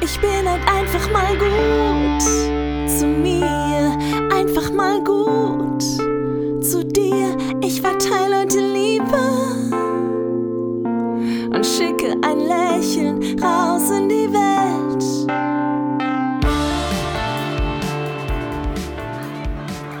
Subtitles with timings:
[0.00, 2.22] Ich bin halt einfach mal gut
[2.88, 3.96] zu mir,
[4.30, 5.82] einfach mal gut
[6.62, 7.36] zu dir.
[7.62, 9.18] Ich verteile heute Liebe
[11.54, 15.04] und schicke ein Lächeln raus in die Welt.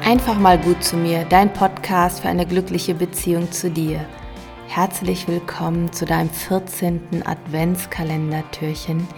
[0.04, 4.06] Einfach mal gut zu mir, dein Podcast für eine glückliche Beziehung zu dir.
[4.68, 7.22] Herzlich willkommen zu deinem 14.
[7.24, 9.08] Adventskalendertürchen.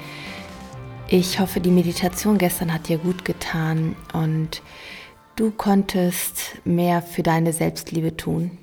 [1.11, 4.61] Ich hoffe, die Meditation gestern hat dir gut getan und
[5.37, 8.59] du konntest mehr für deine Selbstliebe tun.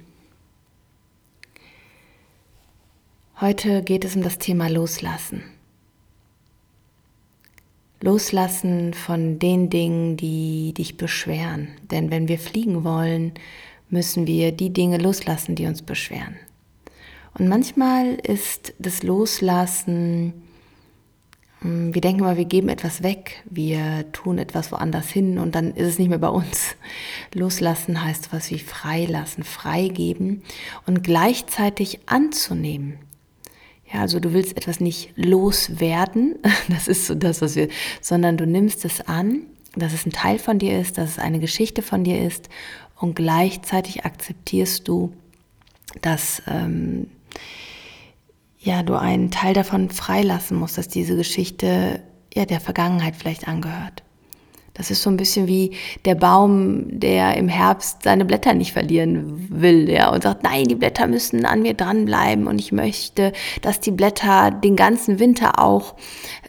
[3.42, 5.44] Heute geht es um das Thema Loslassen.
[8.00, 11.70] Loslassen von den Dingen, die dich beschweren.
[11.90, 13.34] Denn wenn wir fliegen wollen,
[13.90, 16.36] müssen wir die Dinge loslassen, die uns beschweren.
[17.40, 20.45] Und manchmal ist das Loslassen,
[21.66, 25.88] wir denken mal, wir geben etwas weg, wir tun etwas woanders hin und dann ist
[25.88, 26.76] es nicht mehr bei uns.
[27.34, 30.44] Loslassen heißt was wie freilassen, freigeben
[30.86, 33.00] und gleichzeitig anzunehmen.
[33.92, 36.36] Ja, also du willst etwas nicht loswerden,
[36.70, 37.70] das ist so das, was wir,
[38.00, 39.42] sondern du nimmst es an,
[39.76, 42.48] dass es ein Teil von dir ist, dass es eine Geschichte von dir ist
[43.00, 45.14] und gleichzeitig akzeptierst du,
[46.02, 47.08] dass ähm,
[48.66, 52.02] ja du einen Teil davon freilassen musst, dass diese Geschichte
[52.34, 54.04] ja der Vergangenheit vielleicht angehört.
[54.74, 55.72] Das ist so ein bisschen wie
[56.04, 60.76] der Baum, der im Herbst seine Blätter nicht verlieren will, ja, und sagt, nein, die
[60.76, 65.96] Blätter müssen an mir dranbleiben und ich möchte, dass die Blätter den ganzen Winter auch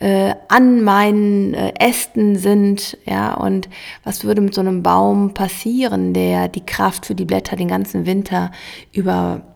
[0.01, 3.69] äh, an meinen äh, Ästen sind, ja, und
[4.03, 8.07] was würde mit so einem Baum passieren, der die Kraft für die Blätter den ganzen
[8.07, 8.51] Winter
[8.93, 9.56] über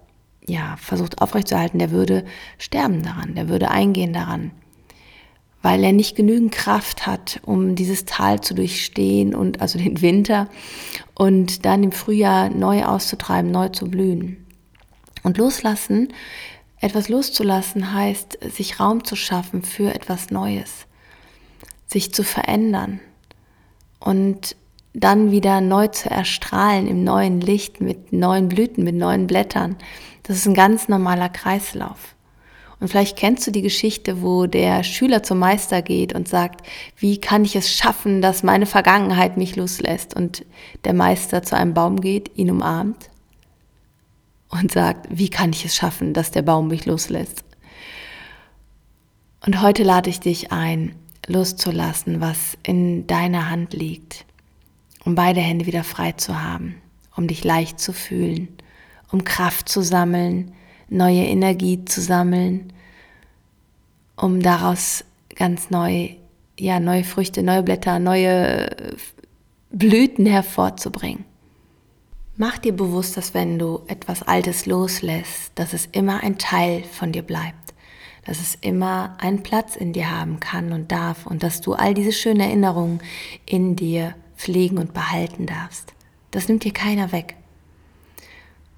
[0.50, 2.24] ja, versucht aufrechtzuerhalten, der würde
[2.58, 4.52] sterben daran, der würde eingehen daran
[5.62, 10.48] weil er nicht genügend Kraft hat, um dieses Tal zu durchstehen und also den Winter
[11.14, 14.46] und dann im Frühjahr neu auszutreiben, neu zu blühen.
[15.22, 16.12] Und loslassen,
[16.80, 20.86] etwas loszulassen heißt, sich Raum zu schaffen für etwas Neues,
[21.86, 23.00] sich zu verändern
[23.98, 24.56] und
[24.92, 29.77] dann wieder neu zu erstrahlen im neuen Licht mit neuen Blüten, mit neuen Blättern.
[30.24, 32.14] Das ist ein ganz normaler Kreislauf.
[32.80, 37.18] Und vielleicht kennst du die Geschichte, wo der Schüler zum Meister geht und sagt, wie
[37.18, 40.17] kann ich es schaffen, dass meine Vergangenheit mich loslässt?
[40.17, 40.46] Und
[40.84, 43.11] der Meister zu einem Baum geht, ihn umarmt
[44.48, 47.45] und sagt, wie kann ich es schaffen, dass der Baum mich loslässt?
[49.45, 50.95] Und heute lade ich dich ein,
[51.27, 54.24] loszulassen, was in deiner Hand liegt,
[55.05, 56.77] um beide Hände wieder frei zu haben,
[57.16, 58.48] um dich leicht zu fühlen,
[59.11, 60.52] um Kraft zu sammeln,
[60.88, 62.72] neue Energie zu sammeln,
[64.16, 66.10] um daraus ganz neu,
[66.58, 68.68] ja, neue Früchte, neue Blätter, neue
[69.70, 71.24] Blüten hervorzubringen.
[72.36, 77.12] Mach dir bewusst, dass wenn du etwas Altes loslässt, dass es immer ein Teil von
[77.12, 77.74] dir bleibt,
[78.24, 81.94] dass es immer einen Platz in dir haben kann und darf und dass du all
[81.94, 83.00] diese schönen Erinnerungen
[83.46, 85.92] in dir pflegen und behalten darfst.
[86.30, 87.36] Das nimmt dir keiner weg.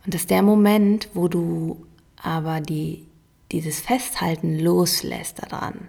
[0.04, 1.86] Und das ist der Moment, wo du
[2.20, 3.06] aber die,
[3.52, 5.88] dieses Festhalten loslässt daran,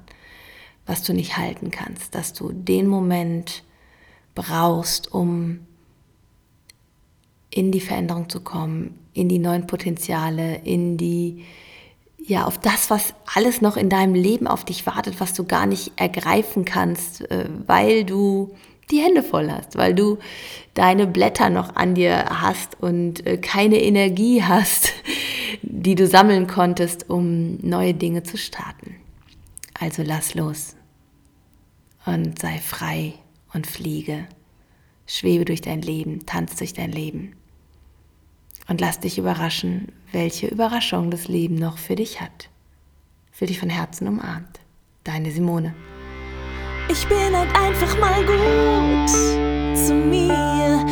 [0.85, 3.63] was du nicht halten kannst, dass du den Moment
[4.35, 5.61] brauchst, um
[7.49, 11.45] in die Veränderung zu kommen, in die neuen Potenziale, in die,
[12.19, 15.65] ja, auf das, was alles noch in deinem Leben auf dich wartet, was du gar
[15.65, 18.53] nicht ergreifen kannst, äh, weil du
[18.91, 20.17] die Hände voll hast, weil du
[20.73, 24.93] deine Blätter noch an dir hast und äh, keine Energie hast,
[25.61, 28.95] die du sammeln konntest, um neue Dinge zu starten.
[29.79, 30.75] Also lass los
[32.05, 33.13] und sei frei
[33.53, 34.27] und fliege.
[35.05, 37.35] Schwebe durch dein Leben, tanz durch dein Leben.
[38.67, 42.49] Und lass dich überraschen, welche Überraschung das Leben noch für dich hat.
[43.31, 44.61] Für dich von Herzen umarmt.
[45.03, 45.75] Deine Simone.
[46.89, 49.09] Ich bin halt einfach mal gut
[49.77, 50.85] zu mir,